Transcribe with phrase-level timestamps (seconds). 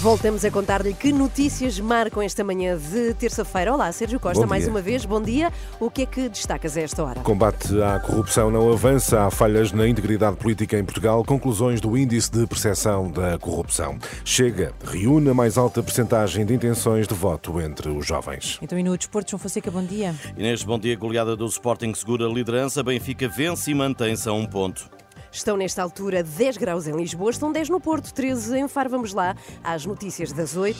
[0.00, 3.74] Voltamos a contar-lhe que notícias marcam esta manhã de terça-feira.
[3.74, 5.52] Olá, Sérgio Costa, mais uma vez, bom dia.
[5.80, 7.20] O que é que destacas a esta hora?
[7.22, 12.30] Combate à corrupção não avança, há falhas na integridade política em Portugal, conclusões do índice
[12.30, 13.98] de percepção da corrupção.
[14.24, 18.56] Chega, reúne a mais alta percentagem de intenções de voto entre os jovens.
[18.62, 20.14] Então, e no Desporto, João Fonseca, bom dia.
[20.36, 20.94] Inês, bom dia.
[20.94, 22.84] Goleada do Sporting segura a liderança.
[22.84, 24.88] Benfica vence e mantém-se a um ponto.
[25.30, 28.90] Estão nesta altura 10 graus em Lisboa, estão 10 no Porto, 13 em Faro.
[28.90, 30.78] Vamos lá às notícias das 8.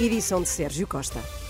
[0.00, 1.41] Edição de Sérgio Costa.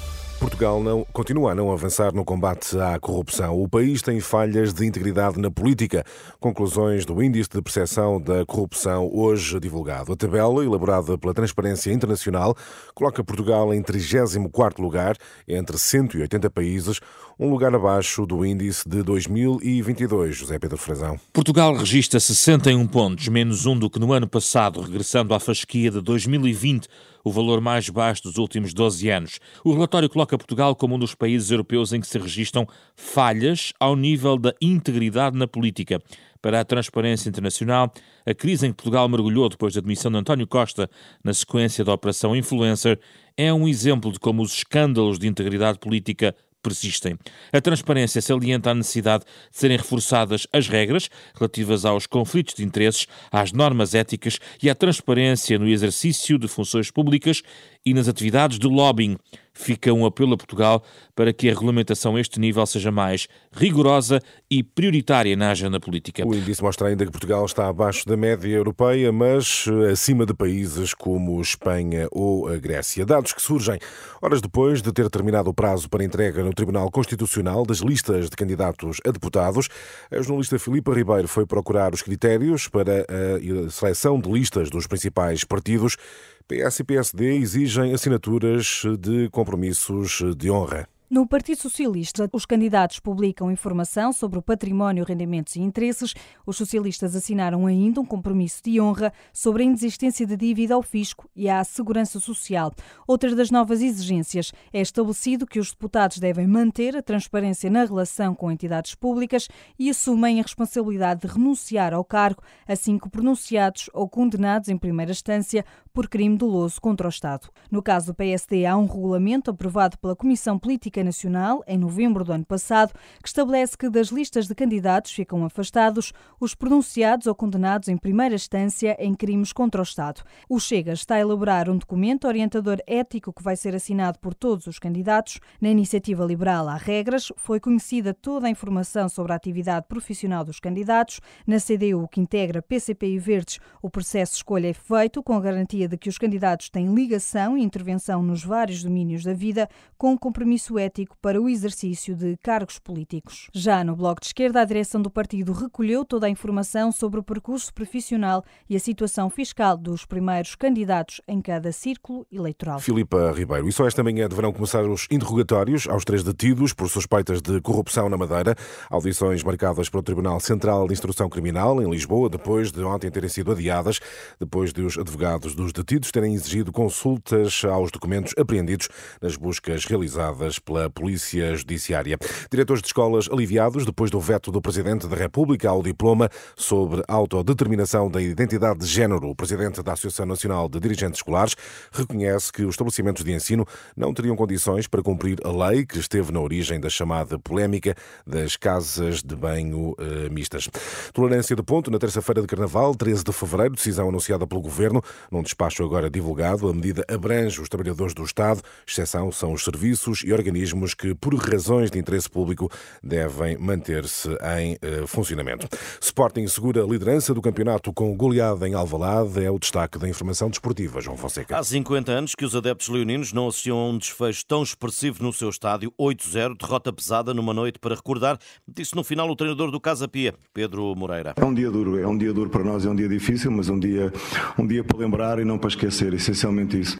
[0.42, 3.62] Portugal não, continua a não avançar no combate à corrupção.
[3.62, 6.04] O país tem falhas de integridade na política.
[6.40, 10.12] Conclusões do Índice de Percepção da Corrupção, hoje divulgado.
[10.12, 12.56] A tabela, elaborada pela Transparência Internacional,
[12.92, 15.16] coloca Portugal em 34º lugar,
[15.46, 16.98] entre 180 países,
[17.38, 20.36] um lugar abaixo do índice de 2022.
[20.36, 21.20] José Pedro Frazão.
[21.32, 26.00] Portugal registra 61 pontos, menos um do que no ano passado, regressando à fasquia de
[26.00, 26.88] 2020,
[27.24, 29.40] o valor mais baixo dos últimos 12 anos.
[29.64, 33.96] O relatório coloca Portugal como um dos países europeus em que se registram falhas ao
[33.96, 36.00] nível da integridade na política.
[36.40, 37.92] Para a Transparência Internacional,
[38.26, 40.90] a crise em que Portugal mergulhou depois da admissão de António Costa
[41.22, 42.98] na sequência da Operação Influencer
[43.36, 47.18] é um exemplo de como os escândalos de integridade política persistem.
[47.52, 53.06] A transparência salienta a necessidade de serem reforçadas as regras relativas aos conflitos de interesses,
[53.30, 57.42] às normas éticas e à transparência no exercício de funções públicas
[57.84, 59.16] e nas atividades de lobbying.
[59.54, 60.82] Fica um apelo a Portugal
[61.14, 66.26] para que a regulamentação a este nível seja mais rigorosa e prioritária na agenda política.
[66.26, 70.94] O índice mostra ainda que Portugal está abaixo da média europeia, mas acima de países
[70.94, 73.04] como Espanha ou a Grécia.
[73.04, 73.78] Dados que surgem
[74.22, 78.36] horas depois de ter terminado o prazo para entrega no Tribunal Constitucional das listas de
[78.36, 79.68] candidatos a deputados.
[80.10, 85.44] A jornalista Filipa Ribeiro foi procurar os critérios para a seleção de listas dos principais
[85.44, 85.96] partidos.
[86.42, 90.88] PS e PSD exigem assinaturas de compromissos de honra.
[91.12, 96.14] No Partido Socialista, os candidatos publicam informação sobre o património, rendimentos e interesses.
[96.46, 101.28] Os socialistas assinaram ainda um compromisso de honra sobre a inexistência de dívida ao fisco
[101.36, 102.72] e à segurança social.
[103.06, 108.34] Outra das novas exigências é estabelecido que os deputados devem manter a transparência na relação
[108.34, 114.08] com entidades públicas e assumem a responsabilidade de renunciar ao cargo assim que pronunciados ou
[114.08, 115.62] condenados em primeira instância
[115.92, 117.50] por crime doloso contra o Estado.
[117.70, 122.32] No caso do PSD, há um regulamento aprovado pela Comissão Política Nacional em novembro do
[122.32, 122.92] ano passado
[123.22, 128.34] que estabelece que das listas de candidatos ficam afastados os pronunciados ou condenados em primeira
[128.34, 130.22] instância em crimes contra o Estado.
[130.48, 134.66] O Chega está a elaborar um documento orientador ético que vai ser assinado por todos
[134.66, 135.40] os candidatos.
[135.60, 140.60] Na iniciativa liberal há regras, foi conhecida toda a informação sobre a atividade profissional dos
[140.60, 141.20] candidatos.
[141.46, 145.40] Na CDU, que integra PCP e Verdes, o processo de escolha é feito com a
[145.40, 150.12] garantia de que os candidatos têm ligação e intervenção nos vários domínios da vida, com
[150.12, 153.48] um compromisso ético para o exercício de cargos políticos.
[153.52, 157.22] Já no Bloco de Esquerda, a direção do partido recolheu toda a informação sobre o
[157.22, 162.78] percurso profissional e a situação fiscal dos primeiros candidatos em cada círculo eleitoral.
[162.78, 163.68] Filipa Ribeiro.
[163.68, 168.08] E só esta manhã deverão começar os interrogatórios aos três detidos por suspeitas de corrupção
[168.08, 168.54] na Madeira.
[168.90, 173.52] Audições marcadas pelo Tribunal Central de Instrução Criminal, em Lisboa, depois de ontem terem sido
[173.52, 174.00] adiadas,
[174.38, 178.88] depois de os advogados dos detidos terem exigido consultas aos documentos apreendidos
[179.20, 182.18] nas buscas realizadas pela Polícia Judiciária.
[182.50, 188.10] Diretores de escolas aliviados depois do veto do Presidente da República ao diploma sobre autodeterminação
[188.10, 189.28] da identidade de género.
[189.28, 191.54] O Presidente da Associação Nacional de Dirigentes Escolares
[191.92, 193.66] reconhece que os estabelecimentos de ensino
[193.96, 197.94] não teriam condições para cumprir a lei que esteve na origem da chamada polémica
[198.26, 200.68] das casas de banho eh, mistas.
[201.12, 205.42] Tolerância de ponto na terça-feira de Carnaval, 13 de fevereiro, decisão anunciada pelo Governo, num
[205.42, 206.68] despacho agora divulgado.
[206.68, 211.34] A medida abrange os trabalhadores do Estado, exceção são os serviços e organismos que, por
[211.34, 212.70] razões de interesse público,
[213.02, 214.28] devem manter-se
[214.58, 215.68] em eh, funcionamento.
[216.00, 220.48] Sporting segura a liderança do campeonato com goleada em Alvalade, é o destaque da informação
[220.48, 221.58] desportiva, João Fonseca.
[221.58, 225.32] Há 50 anos que os adeptos leoninos não assistiam a um desfecho tão expressivo no
[225.32, 229.80] seu estádio, 8-0, derrota pesada numa noite para recordar, disse no final o treinador do
[229.80, 231.34] Casa Pia, Pedro Moreira.
[231.36, 233.68] É um dia duro, é um dia duro para nós, é um dia difícil, mas
[233.68, 234.12] um dia,
[234.58, 236.96] um dia para lembrar e não para esquecer, essencialmente isso.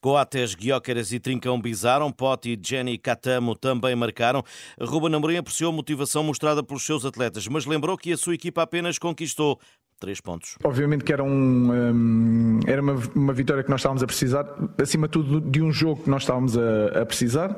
[0.00, 4.42] Coates, Guióqueras e Trincão bizaram, Pote e Jenny Catamo também marcaram.
[4.80, 8.62] Ruben Amorim apreciou a motivação mostrada pelos seus atletas, mas lembrou que a sua equipa
[8.62, 9.58] apenas conquistou
[9.98, 10.56] três pontos.
[10.62, 14.46] Obviamente que era, um, um, era uma, uma, vitória que nós estávamos a precisar,
[14.80, 17.56] acima de tudo de um jogo que nós estávamos a, a precisar.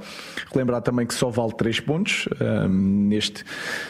[0.55, 2.69] Lembrar também que só vale três pontos um,
[3.09, 3.45] neste,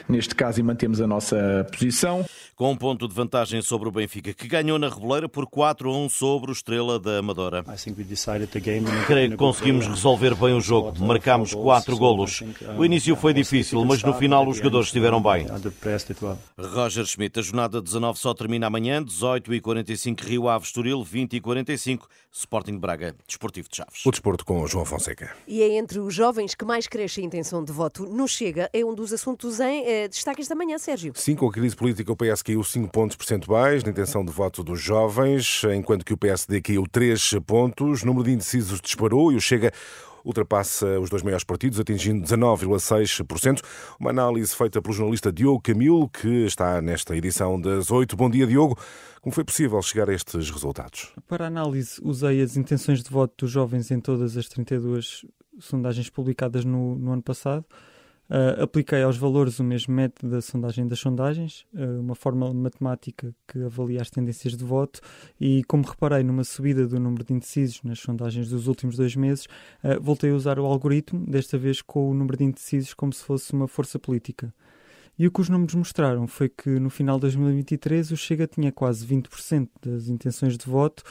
[0.09, 2.25] neste caso e mantemos a nossa posição.
[2.57, 5.97] Com um ponto de vantagem sobre o Benfica, que ganhou na Reboleira por 4 a
[5.97, 7.65] 1 sobre o Estrela da Amadora.
[9.07, 10.93] Creio que conseguimos resolver bem o jogo.
[11.05, 12.43] Marcámos quatro golos.
[12.77, 15.47] O início foi difícil, mas no final os jogadores estiveram bem.
[16.59, 21.35] Roger Schmidt, a jornada 19 só termina amanhã, 18 e 45 Rio Ave Estoril, 20
[21.35, 24.07] e 45 Sporting Braga, Desportivo de Chaves.
[24.07, 25.35] O desporto com João Fonseca.
[25.47, 28.85] E é entre os jovens que mais cresce a intenção de voto no Chega, é
[28.85, 31.13] um dos assuntos em eh, destaque esta manhã, Sérgio.
[31.17, 34.63] Sim, com a crise política o PS caiu 5 pontos percentuais na intenção de voto
[34.63, 39.37] dos jovens, enquanto que o PSD caiu 3 pontos, o número de indecisos disparou e
[39.37, 39.73] o Chega
[40.25, 43.63] ultrapassa os dois maiores partidos, atingindo 19,6%.
[43.99, 48.17] Uma análise feita pelo jornalista Diogo Camilo, que está nesta edição das 8.
[48.17, 48.79] Bom dia, Diogo.
[49.21, 51.13] Como foi possível chegar a estes resultados?
[51.27, 55.25] Para análise, usei as intenções de voto dos jovens em todas as 32
[55.59, 57.65] sondagens publicadas no, no ano passado.
[58.31, 63.35] Uh, apliquei aos valores o mesmo método da sondagem das sondagens, uh, uma fórmula matemática
[63.47, 65.01] que avalia as tendências de voto,
[65.41, 69.47] e como reparei numa subida do número de indecisos nas sondagens dos últimos dois meses,
[69.83, 73.25] uh, voltei a usar o algoritmo, desta vez com o número de indecisos como se
[73.25, 74.53] fosse uma força política.
[75.19, 78.71] E o que os números mostraram foi que no final de 2023 o Chega tinha
[78.71, 81.03] quase 20% das intenções de voto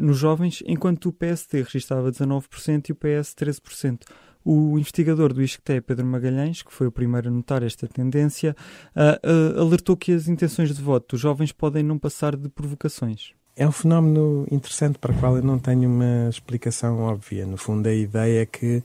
[0.00, 4.02] nos jovens, enquanto o PSD registrava 19% e o PS 13%.
[4.44, 8.56] O investigador do ISCTE, Pedro Magalhães, que foi o primeiro a notar esta tendência,
[8.96, 13.32] uh, uh, alertou que as intenções de voto dos jovens podem não passar de provocações.
[13.54, 17.44] É um fenómeno interessante para o qual eu não tenho uma explicação óbvia.
[17.44, 18.82] No fundo, a ideia é que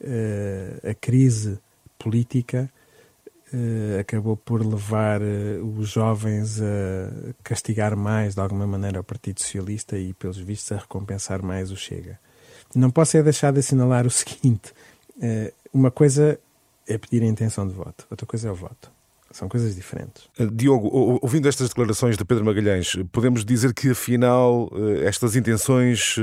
[0.00, 1.58] uh, a crise
[1.98, 2.70] política
[4.00, 5.20] acabou por levar
[5.78, 10.80] os jovens a castigar mais, de alguma maneira, o Partido Socialista e, pelos vistos, a
[10.80, 12.18] recompensar mais o Chega.
[12.74, 14.72] Não posso é deixar de assinalar o seguinte:
[15.72, 16.38] uma coisa
[16.86, 18.92] é pedir a intenção de voto, outra coisa é o voto.
[19.30, 20.28] São coisas diferentes.
[20.38, 26.14] Eh, Diogo, ouvindo estas declarações de Pedro Magalhães, podemos dizer que afinal eh, estas intenções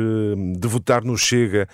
[0.57, 1.67] de votar no Chega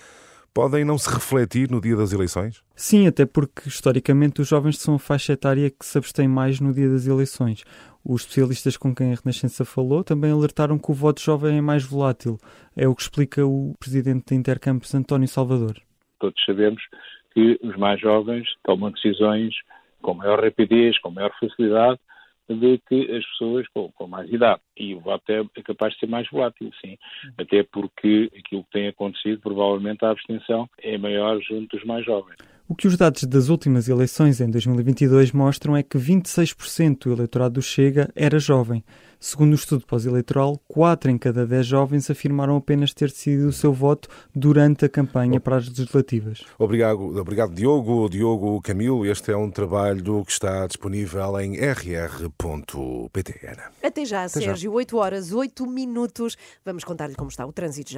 [0.52, 2.64] podem não se refletir no dia das eleições?
[2.76, 6.74] Sim, até porque historicamente os jovens são a faixa etária que se abstém mais no
[6.74, 7.64] dia das eleições.
[8.04, 11.84] Os especialistas com quem a Renascença falou também alertaram que o voto jovem é mais
[11.84, 12.40] volátil.
[12.76, 15.80] É o que explica o presidente da Intercampus, António Salvador.
[16.20, 16.82] Todos sabemos
[17.34, 19.54] que os mais jovens tomam decisões
[20.02, 22.00] com maior rapidez, com maior facilidade
[22.48, 24.62] do que as pessoas com, com, mais idade.
[24.78, 26.98] E o voto é, é, capaz de ser mais volátil, sim.
[27.38, 32.38] Até porque aquilo que tem acontecido, provavelmente a abstenção é maior junto dos mais jovens.
[32.70, 37.54] O que os dados das últimas eleições em 2022 mostram é que 26% do eleitorado
[37.54, 38.84] do Chega era jovem.
[39.20, 43.74] Segundo o estudo pós-eleitoral, 4 em cada 10 jovens afirmaram apenas ter decidido o seu
[43.74, 46.44] voto durante a campanha para as legislativas.
[46.60, 48.10] Obrigado, obrigado Diogo.
[48.10, 53.34] Diogo Camilo, este é um trabalho que está disponível em rr.pt.
[53.82, 54.72] Até já, Até Sérgio.
[54.72, 54.76] Já.
[54.76, 56.38] 8 horas, 8 minutos.
[56.64, 57.96] Vamos contar-lhe como está o trânsito já.